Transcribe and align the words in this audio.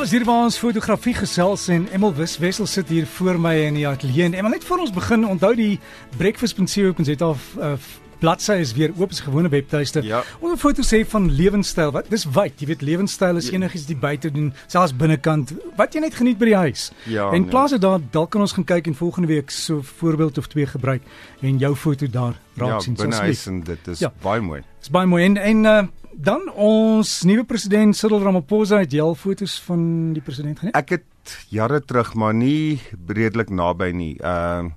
Alles 0.00 0.14
hier 0.14 0.24
waar 0.24 0.44
ons 0.46 0.56
fotografie 0.56 1.12
gesels 1.12 1.66
en 1.68 1.82
Emel 1.92 2.14
Wis 2.16 2.38
Wessel 2.40 2.66
sit 2.66 2.88
hier 2.88 3.04
voor 3.06 3.36
my 3.36 3.50
in 3.66 3.74
die 3.76 3.84
ateljee. 3.88 4.24
En 4.24 4.32
Emel 4.32 4.54
net 4.54 4.64
voor 4.64 4.78
ons 4.80 4.92
begin, 4.96 5.26
onthou 5.28 5.50
die 5.54 5.74
breakfast.co.za 6.16 7.28
uh, 7.60 7.72
bladsy 8.20 8.58
is 8.62 8.72
weer 8.76 8.92
oop 8.96 9.10
as 9.14 9.20
gewone 9.24 9.48
webtuiste. 9.52 10.02
Ja. 10.06 10.22
Ons 10.40 10.52
het 10.54 10.60
foto's 10.62 10.90
hê 10.94 11.00
van 11.08 11.28
lewenstyl. 11.32 11.90
Wat 11.94 12.10
dis 12.12 12.24
wyd, 12.24 12.60
jy 12.60 12.66
weet 12.70 12.82
lewenstyl 12.86 13.36
is 13.40 13.50
enigiets 13.50 13.86
wat 13.86 13.94
jy 13.94 13.98
buite 14.00 14.30
doen, 14.34 14.50
selfs 14.70 14.94
binnekant. 14.96 15.54
Wat 15.76 15.94
jy 15.96 16.00
net 16.04 16.14
geniet 16.18 16.38
by 16.40 16.50
die 16.52 16.56
huis. 16.56 16.90
Ja, 17.10 17.30
en 17.32 17.42
nee. 17.46 17.50
plaas 17.50 17.70
dit 17.76 17.80
daar, 17.82 18.00
dalk 18.14 18.30
kan 18.34 18.44
ons 18.44 18.52
gaan 18.56 18.64
kyk 18.68 18.86
en 18.92 18.94
volgende 18.98 19.28
week 19.32 19.50
so 19.50 19.80
voorbeeld 19.82 20.38
of 20.38 20.46
twee 20.52 20.66
gebruik 20.66 21.02
en 21.40 21.58
jou 21.58 21.74
foto 21.76 22.06
daar 22.06 22.36
raak 22.56 22.68
Ja, 22.76 22.80
sien. 22.80 22.96
So 22.96 23.02
binne 23.02 23.16
asseblief. 23.16 23.44
huis 23.44 23.46
en 23.46 23.60
dit 23.64 23.88
is 23.88 23.98
Ja. 24.04 24.12
baie 24.22 24.40
mooi. 24.40 24.60
Dis 24.80 24.90
baie 24.90 25.06
mooi 25.06 25.24
en 25.24 25.36
en 25.36 25.64
uh, 25.64 25.82
dan 26.14 26.50
ons 26.54 27.22
nuwe 27.24 27.44
president 27.44 27.96
Cyril 27.96 28.20
Ramaphosa 28.22 28.78
het 28.82 28.92
al 29.00 29.14
foto's 29.14 29.58
van 29.64 30.12
die 30.12 30.22
president 30.22 30.58
geneem? 30.58 30.74
Ek 30.74 30.88
het 30.90 31.36
jare 31.48 31.80
terug, 31.80 32.14
maar 32.14 32.34
nie 32.34 32.80
redelik 33.08 33.48
naby 33.50 33.90
nie. 33.94 34.14
Ehm 34.20 34.66
uh, 34.66 34.72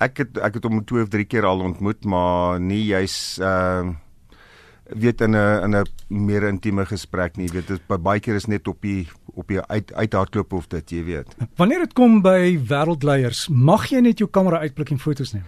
ek 0.00 0.18
het 0.24 0.38
ek 0.38 0.54
het 0.54 0.64
hom 0.64 0.84
twee 0.84 1.02
of 1.02 1.08
drie 1.08 1.24
keer 1.24 1.44
al 1.44 1.60
ontmoet, 1.60 2.04
maar 2.04 2.60
nie 2.60 2.84
juis 2.86 3.38
ehm 3.40 3.88
uh, 3.88 3.96
weet 4.88 5.20
in 5.20 5.34
'n 5.36 5.64
in 5.64 5.74
'n 5.76 5.84
meer 6.08 6.42
intieme 6.48 6.86
gesprek 6.86 7.36
nie. 7.36 7.46
Jy 7.46 7.52
weet 7.52 7.66
dit 7.68 7.86
ba- 7.86 7.98
baie 7.98 8.20
keer 8.20 8.34
is 8.34 8.46
net 8.46 8.68
op 8.68 8.80
die 8.82 9.06
op 9.34 9.46
die 9.48 9.60
uit 9.60 9.92
uithardloop 9.92 10.52
of 10.52 10.66
dit, 10.68 10.90
jy 10.90 11.04
weet. 11.04 11.34
Wanneer 11.56 11.78
dit 11.78 11.92
kom 11.92 12.22
by 12.22 12.56
wêreldleiers, 12.68 13.48
mag 13.50 13.86
jy 13.90 14.00
net 14.00 14.18
jou 14.18 14.28
kamera 14.30 14.58
uitblik 14.58 14.90
en 14.90 14.98
foto's 14.98 15.32
neem. 15.32 15.44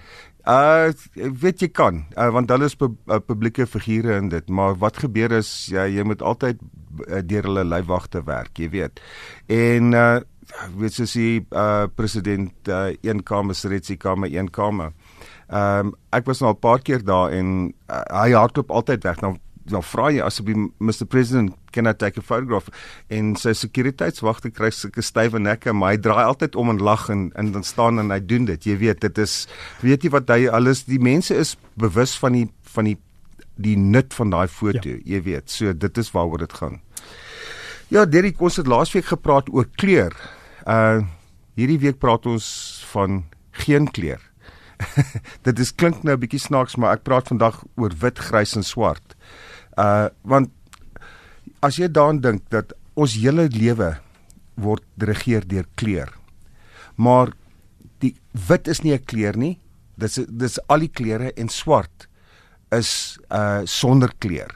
Uh 0.47 0.93
weet 1.41 1.61
jy 1.61 1.69
kan, 1.69 2.05
uh, 2.17 2.31
want 2.33 2.51
hulle 2.51 2.65
is 2.65 2.75
pu 2.77 2.89
uh, 3.09 3.19
publieke 3.19 3.67
figure 3.67 4.17
in 4.17 4.29
dit, 4.29 4.49
maar 4.49 4.75
wat 4.75 4.97
gebeur 4.99 5.33
is 5.33 5.67
ja, 5.71 5.85
jy 5.87 6.03
moet 6.03 6.23
altyd 6.23 6.59
uh, 7.09 7.21
deur 7.25 7.43
hulle 7.43 7.65
lêwagte 7.65 8.23
werk, 8.25 8.59
jy 8.59 8.69
weet. 8.71 9.01
En 9.49 9.93
uh 9.93 10.21
weet 10.77 10.97
soos 10.97 11.13
die 11.13 11.47
uh 11.51 11.87
president 11.95 12.69
uh, 12.69 12.91
een 13.03 13.23
kamer 13.23 13.55
Seretsi 13.55 13.97
kamer 13.97 14.33
een 14.33 14.51
kamer. 14.51 14.93
Ehm 15.51 15.87
um, 15.87 15.95
ek 16.11 16.27
was 16.27 16.41
nou 16.41 16.51
al 16.51 16.57
'n 16.57 16.61
paar 16.61 16.83
keer 16.83 17.05
daar 17.05 17.31
en 17.31 17.73
uh, 17.91 18.03
hy 18.23 18.33
hardloop 18.33 18.71
altyd 18.71 19.03
weg. 19.03 19.21
Nou 19.21 19.37
dan 19.71 19.83
vra 19.85 20.09
jy 20.11 20.23
asseblief 20.25 20.71
Mr 20.79 21.07
President, 21.07 21.55
can 21.75 21.87
I 21.87 21.93
take 21.93 22.19
a 22.19 22.23
photograph? 22.23 22.71
En 23.13 23.35
sy 23.39 23.53
sekuriteitswagte 23.57 24.51
kry 24.51 24.71
sulke 24.75 25.03
stywe 25.05 25.39
nekke, 25.39 25.73
maar 25.73 25.95
hy 25.95 26.01
draai 26.03 26.25
altyd 26.25 26.57
om 26.57 26.73
en 26.73 26.83
lag 26.83 27.09
en 27.13 27.31
en 27.39 27.53
dan 27.53 27.67
staan 27.67 27.99
en 28.03 28.11
hy 28.11 28.21
doen 28.21 28.49
dit. 28.49 28.67
Jy 28.67 28.77
weet, 28.79 29.01
dit 29.01 29.19
is 29.19 29.47
weet 29.85 30.05
jy 30.05 30.11
wat 30.11 30.31
hy 30.33 30.49
alles 30.49 30.85
die 30.89 31.01
mense 31.01 31.35
is 31.35 31.57
bewus 31.75 32.17
van 32.19 32.33
die 32.33 32.49
van 32.75 32.91
die 32.91 32.99
die 33.61 33.77
nut 33.77 34.15
van 34.17 34.31
daai 34.33 34.49
foto, 34.49 34.89
ja. 34.89 35.03
jy 35.05 35.23
weet. 35.23 35.51
So 35.51 35.73
dit 35.77 35.99
is 35.99 36.11
waaroor 36.15 36.39
dit 36.47 36.53
gaan. 36.53 36.81
Ja, 37.91 38.07
Derek, 38.07 38.41
ons 38.41 38.57
het 38.57 38.71
laasweek 38.71 39.11
gepraat 39.11 39.51
oor 39.53 39.67
kleur. 39.77 40.15
Uh 40.71 41.03
hierdie 41.59 41.81
week 41.83 41.99
praat 42.01 42.25
ons 42.31 42.47
van 42.93 43.25
geen 43.65 43.89
kleur. 43.91 44.21
dit 45.47 45.59
is 45.61 45.75
klink 45.75 46.05
nou 46.07 46.15
'n 46.15 46.23
bietjie 46.23 46.41
snaaks, 46.41 46.77
maar 46.79 46.95
ek 46.97 47.03
praat 47.05 47.29
vandag 47.29 47.59
oor 47.77 47.93
wit, 48.01 48.19
grys 48.19 48.55
en 48.57 48.65
swart. 48.65 49.17
Uh 49.77 50.09
want 50.23 50.49
as 51.61 51.77
jy 51.77 51.91
daaraan 51.91 52.23
dink 52.23 52.47
dat 52.55 52.73
ons 52.95 53.19
hele 53.19 53.49
lewe 53.51 53.99
word 54.55 54.85
geregeer 54.97 55.45
deur 55.45 55.67
kleur. 55.75 56.15
Maar 56.97 57.35
die 57.99 58.15
wit 58.33 58.69
is 58.69 58.83
nie 58.83 58.95
'n 58.95 59.05
kleur 59.05 59.37
nie. 59.37 59.59
Dis 59.97 60.15
dis 60.29 60.59
al 60.69 60.87
die 60.87 60.93
kleure 60.93 61.33
en 61.37 61.49
swart 61.49 62.09
is 62.71 63.19
uh 63.29 63.67
sonder 63.67 64.13
kleur. 64.19 64.55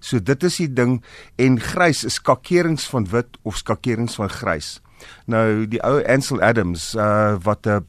So 0.00 0.20
dit 0.20 0.42
is 0.42 0.56
die 0.56 0.72
ding 0.72 1.02
en 1.38 1.58
grys 1.58 2.04
is 2.04 2.20
skakerings 2.20 2.86
van 2.86 3.06
wit 3.06 3.38
of 3.42 3.56
skakerings 3.56 4.14
van 4.14 4.28
grys. 4.28 4.80
Nou 5.26 5.66
die 5.68 5.82
ou 5.82 6.02
Ansel 6.04 6.40
Adams 6.42 6.94
uh 6.94 7.36
wat 7.42 7.66
'n 7.66 7.86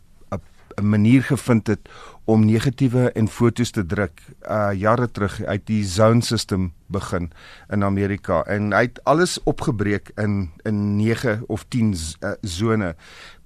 'n 0.82 0.90
manier 0.90 1.24
gevind 1.24 1.68
het 1.68 1.90
om 2.26 2.46
negatiewe 2.46 3.12
en 3.12 3.28
fotos 3.28 3.72
te 3.72 3.86
druk 3.86 4.22
uh 4.50 4.70
jare 4.74 5.12
terug 5.12 5.44
uit 5.44 5.66
die 5.68 5.84
zone 5.86 6.22
system 6.22 6.72
begin 6.88 7.32
in 7.70 7.84
Amerika 7.84 8.44
en 8.44 8.72
hy 8.74 8.82
het 8.88 9.04
alles 9.04 9.40
opgebreek 9.44 10.12
in 10.16 10.52
in 10.64 10.96
9 10.96 11.44
of 11.48 11.66
10 11.70 11.96
z- 11.96 12.16
uh, 12.24 12.32
zone 12.42 12.96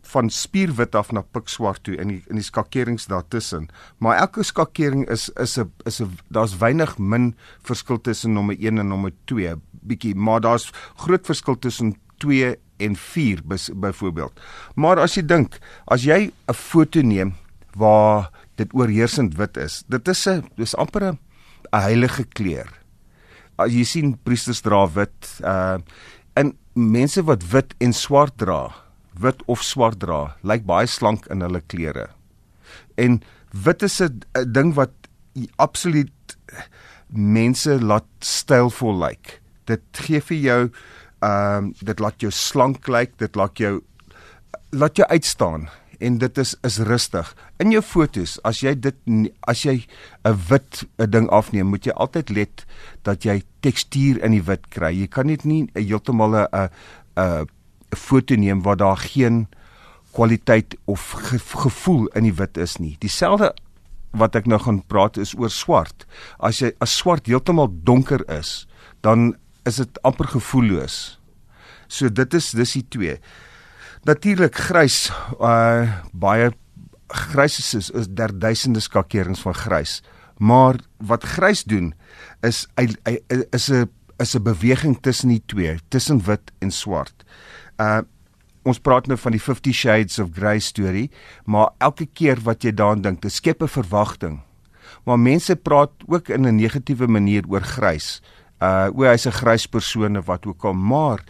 van 0.07 0.29
spierwit 0.29 0.95
af 0.95 1.11
na 1.11 1.21
pikswart 1.21 1.83
toe 1.83 1.95
in 1.95 2.07
die 2.07 2.21
in 2.27 2.35
die 2.39 2.43
skakerings 2.43 3.05
daartussen. 3.11 3.67
Maar 3.97 4.17
elke 4.17 4.43
skakering 4.43 5.07
is 5.09 5.29
is 5.35 5.57
'n 5.57 5.71
is 5.85 5.99
'n 6.01 6.17
daar's 6.29 6.57
weinig 6.57 6.97
min 6.97 7.35
verskil 7.61 8.01
tussen 8.01 8.33
nommer 8.33 8.55
1 8.59 8.77
en 8.77 8.87
nommer 8.87 9.11
2, 9.25 9.55
bietjie, 9.71 10.15
maar 10.15 10.41
daar's 10.41 10.71
groot 10.95 11.25
verskil 11.25 11.59
tussen 11.59 11.95
2 12.17 12.55
en 12.77 12.95
4 12.95 13.41
bys- 13.45 13.71
byvoorbeeld. 13.73 14.39
Maar 14.75 14.99
as 14.99 15.15
jy 15.15 15.25
dink, 15.25 15.59
as 15.85 16.03
jy 16.03 16.31
'n 16.47 16.53
foto 16.53 17.01
neem 17.01 17.35
waar 17.75 18.31
dit 18.55 18.73
oorheersend 18.73 19.35
wit 19.37 19.57
is, 19.57 19.83
dit 19.87 20.07
is 20.07 20.27
'n 20.27 20.43
dis 20.55 20.75
amper 20.75 21.03
'n 21.11 21.19
heilige 21.71 22.23
kleur. 22.23 22.67
As 23.57 23.71
jy 23.71 23.83
sien 23.83 24.17
priesters 24.23 24.61
dra 24.61 24.87
wit, 24.87 25.39
uh 25.43 25.77
en 26.35 26.53
mense 26.73 27.23
wat 27.23 27.43
wit 27.49 27.73
en 27.81 27.93
swart 27.93 28.37
dra, 28.37 28.69
wit 29.19 29.41
of 29.47 29.63
swart 29.63 29.99
dra, 29.99 30.35
lyk 30.43 30.65
baie 30.65 30.85
slank 30.85 31.25
in 31.33 31.41
hulle 31.41 31.61
klere. 31.61 32.09
En 32.95 33.21
wit 33.51 33.81
is 33.83 34.01
'n 34.01 34.21
ding 34.51 34.73
wat 34.73 34.91
absoluut 35.55 36.37
mense 37.09 37.79
laat 37.81 38.07
stylvol 38.19 38.97
lyk. 38.99 39.41
Dit 39.65 39.81
gee 39.91 40.21
vir 40.21 40.37
jou 40.37 40.61
ehm 41.19 41.65
um, 41.65 41.73
dit 41.79 41.99
laat 41.99 42.21
jou 42.21 42.31
slank 42.31 42.87
lyk, 42.87 43.17
dit 43.17 43.35
laat 43.35 43.57
jou 43.57 43.81
laat 44.69 44.97
jou 44.97 45.07
uitstaan 45.07 45.69
en 45.99 46.17
dit 46.17 46.37
is 46.37 46.55
is 46.63 46.77
rustig. 46.85 47.35
In 47.57 47.71
jou 47.71 47.81
fotos, 47.81 48.37
as 48.45 48.61
jy 48.61 48.75
dit 48.79 48.95
as 49.47 49.63
jy 49.65 49.87
'n 50.25 50.37
wit 50.49 50.85
'n 50.99 51.09
ding 51.09 51.29
afneem, 51.29 51.67
moet 51.67 51.85
jy 51.85 51.91
altyd 51.91 52.29
let 52.29 52.65
dat 53.03 53.23
jy 53.23 53.41
tekstuur 53.61 54.23
in 54.23 54.31
die 54.31 54.43
wit 54.43 54.69
kry. 54.69 54.93
Jy 54.93 55.07
kan 55.07 55.27
net 55.27 55.45
nie 55.45 55.69
heeltemal 55.73 56.35
'n 56.35 56.47
'n 56.53 56.69
'n 57.17 57.47
'n 57.91 57.97
foto 57.97 58.35
neem 58.35 58.61
waar 58.61 58.77
daar 58.77 58.97
geen 58.97 59.47
kwaliteit 60.11 60.77
of 60.85 61.11
ge 61.11 61.39
gevoel 61.39 62.07
in 62.07 62.23
die 62.23 62.33
wit 62.33 62.57
is 62.57 62.77
nie. 62.77 62.95
Dieselfde 62.99 63.53
wat 64.11 64.35
ek 64.35 64.47
nou 64.47 64.59
gaan 64.59 64.81
praat 64.87 65.17
is 65.17 65.35
oor 65.37 65.49
swart. 65.49 66.05
As 66.39 66.59
jy 66.59 66.71
as 66.79 66.97
swart 66.97 67.27
heeltemal 67.27 67.69
donker 67.83 68.23
is, 68.29 68.67
dan 69.01 69.35
is 69.67 69.81
dit 69.81 70.01
amper 70.07 70.29
gevoelloos. 70.31 71.17
So 71.87 72.09
dit 72.11 72.33
is 72.37 72.51
dis 72.55 72.77
die 72.79 72.85
twee. 72.95 73.17
Natuurlik 74.07 74.55
grys 74.69 75.07
uh 75.39 75.87
baie 76.13 76.51
grys 77.07 77.59
is 77.59 77.73
is, 77.73 77.89
is 77.91 78.07
der 78.07 78.33
duisende 78.35 78.83
skakerings 78.83 79.43
van 79.43 79.55
grys. 79.55 80.01
Maar 80.37 80.79
wat 80.97 81.23
grys 81.23 81.63
doen 81.63 81.93
is 82.45 82.65
hy, 82.77 82.89
hy 83.07 83.19
is 83.51 83.69
'n 83.71 83.89
is 84.19 84.35
'n 84.35 84.43
beweging 84.43 84.97
tussen 85.01 85.29
die 85.29 85.43
twee, 85.45 85.79
tussen 85.89 86.21
wit 86.25 86.51
en 86.59 86.71
swart. 86.71 87.25
Uh 87.77 88.01
ons 88.67 88.79
praat 88.83 89.07
nou 89.07 89.15
van 89.15 89.31
die 89.31 89.39
50 89.39 89.73
shades 89.73 90.19
of 90.19 90.33
grey 90.35 90.59
storie, 90.59 91.09
maar 91.45 91.69
elke 91.79 92.05
keer 92.05 92.35
wat 92.43 92.63
jy 92.63 92.73
daaraan 92.75 93.01
dink, 93.01 93.21
dit 93.21 93.31
skep 93.31 93.63
'n 93.63 93.67
verwagting. 93.67 94.41
Maar 95.05 95.19
mense 95.19 95.55
praat 95.55 95.91
ook 96.05 96.29
in 96.29 96.45
'n 96.45 96.55
negatiewe 96.55 97.07
manier 97.07 97.43
oor 97.47 97.61
grys. 97.61 98.21
Uh 98.61 98.89
o, 98.95 99.03
hy's 99.03 99.27
'n 99.27 99.31
grys 99.31 99.67
persoon 99.67 100.17
of 100.17 100.25
wat 100.25 100.45
ook 100.45 100.65
al, 100.65 100.73
maar 100.73 101.23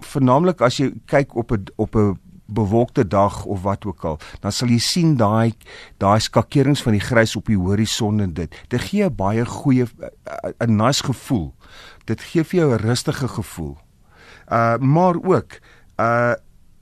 vernaamlik 0.00 0.60
as 0.60 0.76
jy 0.76 0.92
kyk 1.06 1.34
op 1.36 1.52
'n 1.52 1.64
op 1.76 1.96
'n 1.96 2.18
bewolkte 2.50 3.06
dag 3.06 3.44
of 3.44 3.62
wat 3.62 3.84
ook 3.84 4.04
al, 4.04 4.18
dan 4.40 4.52
sal 4.52 4.68
jy 4.68 4.78
sien 4.78 5.16
daai 5.16 5.54
daai 5.98 6.20
skakerings 6.20 6.82
van 6.82 6.92
die 6.92 7.04
grys 7.04 7.36
op 7.36 7.46
die 7.46 7.58
horison 7.58 8.20
en 8.20 8.32
dit. 8.34 8.50
Dit 8.68 8.80
gee 8.80 9.04
'n 9.04 9.14
baie 9.14 9.44
goeie 9.46 9.86
'n 10.58 10.76
nice 10.76 11.04
gevoel. 11.04 11.54
Dit 12.04 12.20
gee 12.20 12.44
vir 12.44 12.60
jou 12.60 12.72
'n 12.72 12.82
rustige 12.82 13.28
gevoel. 13.28 13.78
Uh 14.48 14.76
maar 14.78 15.14
ook 15.22 15.60
uh 15.98 16.34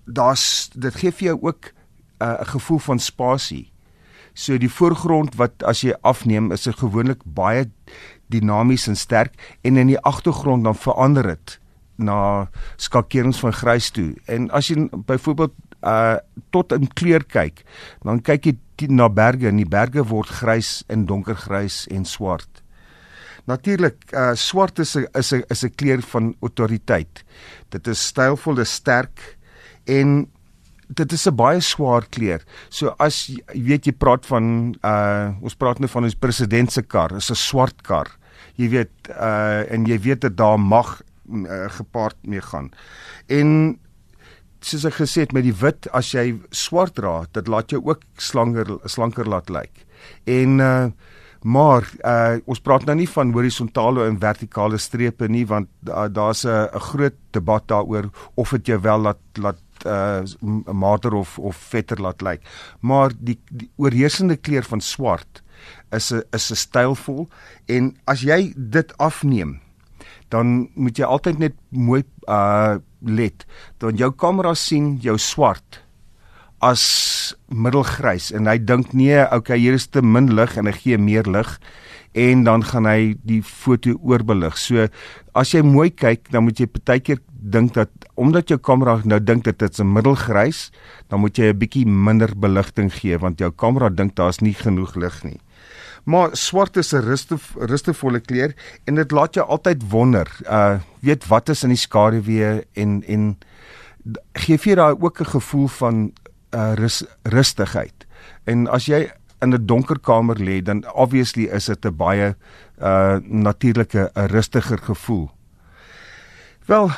daar's 0.07 0.71
dit 0.75 0.95
gee 0.95 1.13
vir 1.13 1.25
jou 1.25 1.39
ook 1.41 1.73
'n 2.21 2.25
uh, 2.25 2.41
gevoel 2.41 2.79
van 2.79 2.99
spasie. 2.99 3.73
So 4.33 4.59
die 4.59 4.71
voorgrond 4.71 5.35
wat 5.35 5.63
as 5.63 5.81
jy 5.81 5.95
afneem 6.01 6.53
is 6.53 6.67
'n 6.67 6.73
gewoonlik 6.73 7.23
baie 7.25 7.71
dinamies 8.29 8.89
en 8.89 8.97
sterk 8.97 9.35
en 9.63 9.77
in 9.77 9.87
die 9.87 10.01
agtergrond 10.01 10.65
dan 10.65 10.75
verander 10.75 11.35
dit 11.35 11.59
na 11.99 12.49
skakerings 12.77 13.41
van 13.43 13.53
grys 13.53 13.91
toe. 13.91 14.13
En 14.31 14.51
as 14.55 14.71
jy 14.71 14.87
byvoorbeeld 15.07 15.57
uh 15.87 16.19
tot 16.51 16.73
in 16.75 16.89
kleur 16.99 17.23
kyk, 17.23 17.63
dan 18.03 18.23
kyk 18.23 18.47
jy 18.49 18.55
die, 18.81 18.89
na 18.91 19.09
berge 19.11 19.49
en 19.51 19.59
die 19.61 19.69
berge 19.69 20.03
word 20.07 20.31
grys 20.41 20.83
en 20.91 21.07
donkergrys 21.07 21.85
en 21.95 22.07
swart. 22.07 22.63
Natuurlik, 23.51 24.11
uh 24.13 24.35
swart 24.35 24.79
is 24.79 24.97
'n 24.97 25.07
is 25.15 25.33
'n 25.33 25.43
is 25.51 25.65
'n 25.65 25.75
kleur 25.75 26.03
van 26.03 26.35
autoriteit. 26.41 27.25
Dit 27.71 27.87
is 27.87 28.07
stylvol, 28.07 28.55
dit 28.55 28.67
is 28.67 28.75
sterk 28.75 29.39
en 29.87 30.31
dit 30.89 31.13
is 31.13 31.27
'n 31.27 31.35
baie 31.35 31.61
swaar 31.61 32.07
kleur. 32.09 32.43
So 32.69 32.95
as 32.99 33.27
jy 33.27 33.43
weet 33.53 33.87
jy 33.87 33.93
praat 33.93 34.27
van 34.27 34.75
uh 34.83 35.31
ons 35.41 35.55
praat 35.55 35.79
nou 35.79 35.89
van 35.89 36.05
ons 36.05 36.15
president 36.15 36.73
se 36.73 36.83
kar, 36.83 37.13
is 37.17 37.31
'n 37.31 37.35
swart 37.35 37.83
kar. 37.83 38.09
Jy 38.57 38.69
weet 38.69 38.91
uh 39.09 39.73
en 39.73 39.85
jy 39.85 39.99
weet 39.99 40.21
dat 40.21 40.37
daar 40.37 40.61
mag 40.61 41.03
uh, 41.31 41.69
gepaard 41.69 42.17
mee 42.23 42.41
gaan. 42.41 42.71
En 43.29 43.79
soos 44.61 44.85
ek 44.85 44.95
gesê 44.95 45.21
het 45.21 45.33
met 45.33 45.45
die 45.45 45.55
wit 45.55 45.89
as 45.93 46.13
jy 46.13 46.41
swart 46.51 46.95
dra, 46.95 47.27
dit 47.33 47.47
laat 47.49 47.71
jou 47.71 47.83
ook 47.85 48.03
slanker 48.17 48.79
slanker 48.85 49.29
laat 49.29 49.49
lyk. 49.49 49.87
En 50.27 50.59
uh 50.61 50.91
maar 51.43 51.87
uh 52.05 52.39
ons 52.51 52.61
praat 52.61 52.85
nou 52.85 52.97
nie 52.99 53.09
van 53.09 53.33
horisontale 53.33 54.09
en 54.09 54.19
vertikale 54.19 54.79
strepe 54.79 55.29
nie 55.29 55.45
want 55.47 55.69
uh, 55.87 56.09
daar's 56.11 56.45
'n 56.45 56.81
groot 56.91 57.15
debat 57.31 57.63
daaroor 57.69 58.11
of 58.35 58.51
dit 58.51 58.67
jou 58.67 58.81
wel 58.81 58.99
laat 58.99 59.23
laat 59.35 59.59
uh 59.87 60.23
mater 60.73 61.15
of 61.15 61.39
of 61.39 61.57
vetter 61.57 62.01
laat 62.01 62.23
lyk. 62.23 62.43
Maar 62.81 63.13
die, 63.19 63.39
die 63.51 63.71
oorheersende 63.77 64.37
kleur 64.37 64.63
van 64.63 64.81
swart 64.81 65.43
is 65.91 66.13
'n 66.13 66.23
is 66.33 66.51
'n 66.51 66.57
stylvol 66.57 67.29
en 67.67 67.97
as 68.05 68.21
jy 68.21 68.53
dit 68.57 68.97
afneem 68.99 69.61
dan 70.29 70.69
moet 70.75 70.99
jy 70.99 71.05
altyd 71.05 71.39
net 71.39 71.57
mooi 71.69 72.03
uh 72.29 72.79
let. 72.99 73.45
Dan 73.79 73.95
jou 73.95 74.11
kamera 74.11 74.55
sien 74.59 74.97
jou 74.99 75.15
swart 75.23 75.79
as 76.59 77.37
middelgrys 77.47 78.33
en 78.35 78.51
hy 78.51 78.57
dink 78.59 78.91
nee, 78.93 79.21
okay, 79.31 79.59
hier 79.59 79.77
is 79.79 79.87
te 79.87 80.03
min 80.03 80.33
lig 80.35 80.57
en 80.59 80.67
hy 80.67 80.75
gee 80.75 80.99
meer 80.99 81.29
lig 81.31 81.53
en 82.19 82.43
dan 82.43 82.65
gaan 82.67 82.89
hy 82.91 83.15
die 83.23 83.43
foto 83.47 83.95
oorbelig. 84.03 84.59
So 84.59 84.89
as 85.39 85.55
jy 85.55 85.63
mooi 85.63 85.93
kyk, 85.95 86.27
dan 86.35 86.49
moet 86.49 86.59
jy 86.59 86.67
partykeer 86.67 87.23
dink 87.39 87.75
dat 87.75 87.89
omdat 88.15 88.49
jou 88.49 88.59
kamera 88.59 88.99
nou 89.05 89.21
dink 89.23 89.45
dit 89.45 89.63
is 89.63 89.79
'n 89.79 89.93
middelgrys, 89.93 90.71
dan 91.09 91.21
moet 91.21 91.37
jy 91.37 91.53
'n 91.53 91.59
bietjie 91.59 91.87
minder 91.87 92.33
beligting 92.37 92.93
gee 92.93 93.19
want 93.19 93.39
jou 93.39 93.51
kamera 93.51 93.89
dink 93.89 94.15
daar's 94.15 94.41
nie 94.41 94.55
genoeg 94.55 94.95
lig 94.95 95.25
nie. 95.25 95.41
Maar 96.05 96.37
swart 96.37 96.77
is 96.77 96.93
'n 96.93 97.03
rustige 97.03 97.67
rustevolle 97.67 98.21
kleur 98.21 98.55
en 98.85 98.95
dit 98.95 99.11
laat 99.11 99.35
jou 99.35 99.47
altyd 99.47 99.91
wonder, 99.91 100.27
uh 100.51 100.79
weet 101.01 101.27
wat 101.27 101.49
is 101.49 101.63
in 101.63 101.69
die 101.69 101.77
skaduwee 101.77 102.67
en 102.73 103.03
en 103.07 103.39
gee 104.33 104.59
vir 104.59 104.77
jou 104.77 104.97
ook 105.01 105.21
'n 105.21 105.25
gevoel 105.25 105.69
van 105.69 106.13
uh, 106.55 106.73
rus, 106.75 107.05
rustigheid. 107.23 108.07
En 108.45 108.67
as 108.67 108.87
jy 108.87 109.11
in 109.41 109.55
'n 109.55 109.67
donker 109.67 109.99
kamer 109.99 110.37
lê, 110.37 110.63
dan 110.63 110.85
obviously 110.95 111.45
is 111.45 111.65
dit 111.65 111.85
'n 111.85 111.97
baie 111.97 112.37
uh 112.83 113.19
natuurlike 113.23 114.11
'n 114.15 114.27
rustiger 114.27 114.79
gevoel. 114.79 115.31
Wel, 116.67 116.91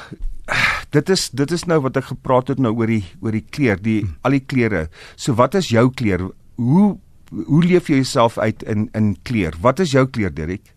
dit 0.95 1.09
is 1.09 1.29
dit 1.31 1.53
is 1.55 1.65
nou 1.71 1.81
wat 1.85 1.97
ek 2.01 2.11
gepraat 2.11 2.51
het 2.53 2.59
nou 2.63 2.73
oor 2.79 2.91
die 2.91 3.05
oor 3.23 3.35
die 3.37 3.45
kleur, 3.47 3.81
die 3.83 4.03
al 4.27 4.37
die 4.37 4.43
kleure. 4.43 4.89
So 5.17 5.37
wat 5.39 5.55
is 5.59 5.71
jou 5.71 5.89
kleur? 5.95 6.31
Hoe 6.61 6.99
hoe 7.31 7.63
leef 7.63 7.87
jy 7.89 8.01
jouself 8.01 8.39
uit 8.39 8.63
in 8.67 8.89
in 8.99 9.15
kleur? 9.23 9.55
Wat 9.63 9.79
is 9.81 9.95
jou 9.95 10.07
kleur, 10.11 10.33
Dirk? 10.35 10.73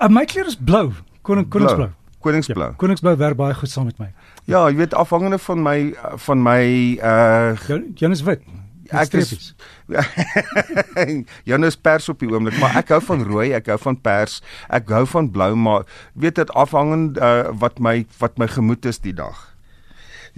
Uh, 0.00 0.08
my 0.08 0.24
kleur 0.24 0.48
is 0.48 0.56
blou. 0.56 0.92
Koning 1.22 1.48
koningsblou. 1.52 1.90
Koningsblou. 2.24 2.70
Ja, 2.72 2.78
koningsblou 2.80 3.16
werk 3.20 3.36
baie 3.36 3.56
goed 3.56 3.72
saam 3.72 3.90
met 3.90 4.00
my. 4.00 4.08
Ja, 4.48 4.64
jy 4.68 4.80
weet 4.80 4.96
afhangende 4.96 5.38
van 5.40 5.62
my 5.64 5.76
van 6.24 6.42
my 6.44 6.62
uh 7.04 7.76
Janus 8.00 8.24
wit. 8.24 8.44
Ek 8.90 9.14
is 9.20 9.52
Janus 11.48 11.76
pers 11.76 12.08
op 12.08 12.20
die 12.22 12.30
oomblik, 12.30 12.58
maar 12.62 12.76
ek 12.80 12.92
hou 12.94 13.00
van 13.04 13.22
rooi, 13.26 13.50
ek 13.56 13.70
hou 13.72 13.78
van 13.78 13.98
pers, 14.00 14.40
ek 14.68 14.90
hou 14.94 15.04
van 15.06 15.30
blou, 15.30 15.54
maar 15.54 15.86
weet 16.14 16.40
dit 16.40 16.50
afhangend 16.58 17.18
uh 17.18 17.50
wat 17.62 17.78
my 17.78 18.04
wat 18.18 18.38
my 18.38 18.48
gemoed 18.50 18.86
is 18.90 18.98
die 19.02 19.14
dag. 19.14 19.46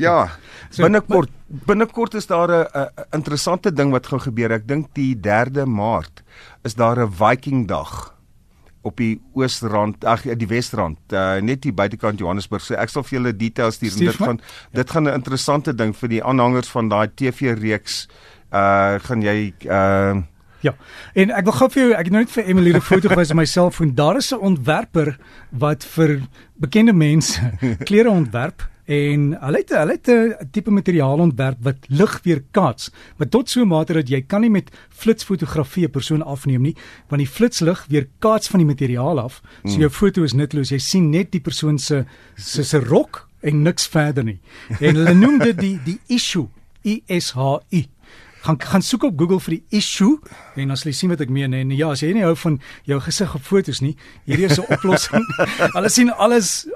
Ja, 0.00 0.32
so, 0.70 0.84
binnekort 0.84 1.30
binnekort 1.68 2.14
is 2.14 2.26
daar 2.26 2.50
'n 2.52 2.88
interessante 3.12 3.72
ding 3.72 3.92
wat 3.92 4.06
gaan 4.06 4.20
gebeur. 4.20 4.52
Ek 4.52 4.68
dink 4.68 4.94
die 4.94 5.14
3de 5.16 5.66
Maart 5.66 6.22
is 6.64 6.74
daar 6.74 7.00
'n 7.00 7.12
Viking 7.12 7.68
dag 7.68 8.12
op 8.82 8.96
die 8.96 9.20
oosrand 9.34 10.04
ag 10.04 10.24
die 10.38 10.48
wesrand 10.48 10.98
uh, 11.12 11.38
net 11.40 11.64
hier 11.64 11.74
buitekant 11.74 12.20
Johannesburg 12.20 12.64
so 12.64 12.74
ek 12.74 12.90
sal 12.90 13.06
vir 13.06 13.18
julle 13.18 13.36
details 13.36 13.78
stuur 13.78 13.98
dit 13.98 14.20
gaan 14.20 14.40
dit 14.72 14.90
gaan 14.90 15.08
'n 15.08 15.14
interessante 15.14 15.74
ding 15.74 15.94
vir 15.96 16.08
die 16.08 16.24
aanhangers 16.24 16.68
van 16.68 16.88
daai 16.88 17.08
TV 17.14 17.54
reeks 17.58 18.08
uh 18.52 18.98
gaan 18.98 19.22
jy 19.22 19.54
uh 19.66 20.22
Ja. 20.62 20.76
En 21.18 21.30
ek 21.34 21.44
wil 21.44 21.52
gou 21.58 21.68
vir 21.74 21.82
jou 21.82 21.92
ek 21.92 22.04
het 22.06 22.12
nou 22.14 22.20
net 22.22 22.30
vir 22.30 22.44
Emily 22.46 22.72
'n 22.72 22.80
foto 22.80 23.08
gewys 23.08 23.30
op 23.30 23.36
my 23.36 23.44
selfoon. 23.44 23.94
Daar 23.94 24.16
is 24.16 24.30
'n 24.30 24.38
ontwerper 24.38 25.18
wat 25.50 25.84
vir 25.84 26.20
bekende 26.54 26.92
mense 26.92 27.40
klere 27.88 28.10
ontwerp 28.10 28.62
en 28.84 29.28
hulle 29.40 29.58
het 29.62 29.70
hulle 29.70 29.92
het 29.92 30.08
'n 30.08 30.48
tipe 30.50 30.70
materiaal 30.70 31.18
ontwerp 31.18 31.58
wat 31.60 31.76
lig 31.88 32.20
weerkaats, 32.22 32.90
maar 33.16 33.28
tot 33.28 33.50
so 33.50 33.60
'n 33.60 33.68
mate 33.68 33.92
dat 33.92 34.08
jy 34.08 34.22
kan 34.22 34.40
nie 34.40 34.50
met 34.50 34.70
flitsfotografie 34.88 35.86
'n 35.86 35.90
persoon 35.90 36.22
afneem 36.22 36.62
nie, 36.62 36.76
want 37.08 37.22
die 37.22 37.30
flitslig 37.30 37.86
weerkaats 37.88 38.48
van 38.48 38.58
die 38.58 38.66
materiaal 38.66 39.20
af. 39.20 39.42
So 39.64 39.78
jou 39.78 39.90
foto 39.90 40.22
is 40.22 40.32
nutteloos. 40.32 40.68
Jy 40.68 40.78
sien 40.78 41.10
net 41.10 41.30
die 41.32 41.40
persoon 41.40 41.78
se 41.78 42.04
se 42.36 42.62
se 42.64 42.78
rok 42.78 43.28
en 43.40 43.62
niks 43.62 43.86
verder 43.86 44.24
nie. 44.24 44.40
En 44.80 44.94
hulle 44.94 45.14
noem 45.14 45.38
dit 45.38 45.58
die 45.58 45.80
die 45.84 46.00
issue, 46.06 46.48
I 46.84 47.02
S 47.06 47.32
H 47.32 47.58
U 47.70 47.84
gaan 48.42 48.60
gaan 48.60 48.82
soek 48.82 49.02
op 49.02 49.18
Google 49.18 49.40
vir 49.40 49.54
die 49.54 49.78
issue 49.78 50.18
en 50.58 50.70
as 50.74 50.82
jy 50.86 50.92
sien 50.96 51.12
wat 51.12 51.20
ek 51.22 51.30
meen 51.30 51.54
en 51.54 51.70
ja, 51.70 51.92
as 51.94 52.02
jy 52.02 52.10
nie 52.16 52.24
hou 52.26 52.34
van 52.42 52.58
jou 52.88 52.98
gesig 53.04 53.34
op 53.38 53.44
fotos 53.46 53.80
nie, 53.84 53.94
hierdie 54.26 54.48
is 54.50 54.58
'n 54.58 54.66
oplossing. 54.66 55.26
Hulle 55.76 55.88
sien 55.88 56.10
alles 56.10 56.66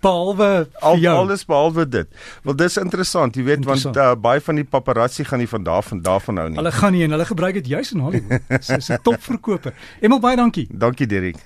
behalwe 0.00 0.68
Al, 0.80 1.06
alles 1.08 1.44
behalwe 1.44 1.88
dit. 1.88 2.08
Wel 2.42 2.54
dis 2.56 2.76
interessant, 2.76 3.34
jy 3.36 3.42
weet 3.42 3.56
interessant. 3.62 3.96
want 3.96 4.16
uh, 4.16 4.20
baie 4.20 4.40
van 4.40 4.54
die 4.54 4.64
paparazzi 4.64 5.24
gaan 5.24 5.38
nie 5.38 5.48
van 5.48 5.62
daar 5.62 5.82
van 5.82 6.00
daarvan 6.02 6.36
hou 6.36 6.48
nie. 6.48 6.56
Hulle 6.60 6.72
gaan 6.72 6.92
nie 6.92 7.02
en 7.04 7.10
hulle 7.10 7.24
gebruik 7.24 7.54
dit 7.54 7.66
juis 7.66 7.92
in 7.92 8.00
Hollywood. 8.00 8.40
Dis 8.66 8.88
'n 8.90 8.98
topverkoper. 9.02 9.74
Emel 10.00 10.20
baie 10.20 10.36
dankie. 10.36 10.68
Dankie 10.70 11.06
Derek. 11.06 11.36